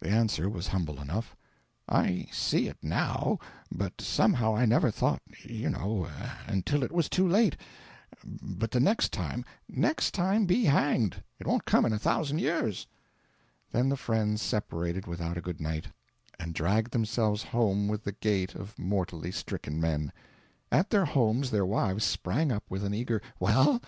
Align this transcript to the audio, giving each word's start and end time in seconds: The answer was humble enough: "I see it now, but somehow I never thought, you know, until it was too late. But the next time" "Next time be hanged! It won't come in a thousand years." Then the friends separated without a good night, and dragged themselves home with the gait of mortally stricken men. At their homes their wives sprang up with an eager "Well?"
The 0.00 0.08
answer 0.08 0.48
was 0.48 0.68
humble 0.68 0.98
enough: 0.98 1.36
"I 1.86 2.26
see 2.32 2.68
it 2.68 2.78
now, 2.82 3.38
but 3.70 4.00
somehow 4.00 4.56
I 4.56 4.64
never 4.64 4.90
thought, 4.90 5.20
you 5.42 5.68
know, 5.68 6.08
until 6.46 6.82
it 6.82 6.90
was 6.90 7.10
too 7.10 7.28
late. 7.28 7.54
But 8.24 8.70
the 8.70 8.80
next 8.80 9.12
time" 9.12 9.44
"Next 9.68 10.12
time 10.14 10.46
be 10.46 10.64
hanged! 10.64 11.22
It 11.38 11.46
won't 11.46 11.66
come 11.66 11.84
in 11.84 11.92
a 11.92 11.98
thousand 11.98 12.38
years." 12.38 12.86
Then 13.70 13.90
the 13.90 13.98
friends 13.98 14.40
separated 14.40 15.06
without 15.06 15.36
a 15.36 15.42
good 15.42 15.60
night, 15.60 15.88
and 16.40 16.54
dragged 16.54 16.92
themselves 16.92 17.42
home 17.42 17.88
with 17.88 18.04
the 18.04 18.12
gait 18.12 18.54
of 18.54 18.78
mortally 18.78 19.30
stricken 19.30 19.78
men. 19.78 20.12
At 20.72 20.88
their 20.88 21.04
homes 21.04 21.50
their 21.50 21.66
wives 21.66 22.04
sprang 22.06 22.50
up 22.50 22.64
with 22.70 22.82
an 22.84 22.94
eager 22.94 23.20
"Well?" 23.38 23.82